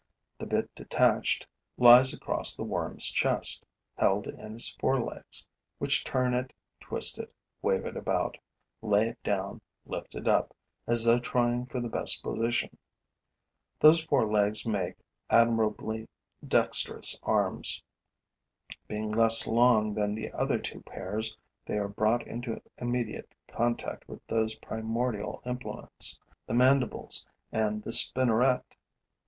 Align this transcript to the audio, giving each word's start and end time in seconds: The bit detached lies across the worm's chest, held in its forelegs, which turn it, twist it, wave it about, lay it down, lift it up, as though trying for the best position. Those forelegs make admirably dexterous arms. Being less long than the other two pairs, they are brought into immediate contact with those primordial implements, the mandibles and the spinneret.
The 0.39 0.47
bit 0.47 0.73
detached 0.73 1.45
lies 1.77 2.11
across 2.11 2.55
the 2.57 2.63
worm's 2.63 3.11
chest, 3.11 3.63
held 3.95 4.25
in 4.25 4.55
its 4.55 4.75
forelegs, 4.79 5.47
which 5.77 6.03
turn 6.03 6.33
it, 6.33 6.53
twist 6.79 7.19
it, 7.19 7.31
wave 7.61 7.85
it 7.85 7.95
about, 7.95 8.35
lay 8.81 9.09
it 9.09 9.21
down, 9.21 9.61
lift 9.85 10.15
it 10.15 10.27
up, 10.27 10.55
as 10.87 11.05
though 11.05 11.19
trying 11.19 11.67
for 11.67 11.79
the 11.79 11.87
best 11.87 12.23
position. 12.23 12.75
Those 13.79 14.03
forelegs 14.03 14.65
make 14.67 14.95
admirably 15.29 16.07
dexterous 16.47 17.19
arms. 17.21 17.83
Being 18.87 19.11
less 19.11 19.45
long 19.45 19.93
than 19.93 20.15
the 20.15 20.31
other 20.31 20.57
two 20.57 20.81
pairs, 20.81 21.37
they 21.63 21.77
are 21.77 21.87
brought 21.87 22.25
into 22.25 22.59
immediate 22.79 23.31
contact 23.47 24.09
with 24.09 24.25
those 24.25 24.55
primordial 24.55 25.43
implements, 25.45 26.19
the 26.47 26.55
mandibles 26.55 27.27
and 27.51 27.83
the 27.83 27.91
spinneret. 27.91 28.63